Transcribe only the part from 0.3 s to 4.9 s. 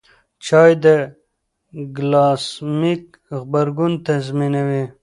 چای د ګلاسیمیک غبرګون تنظیموي.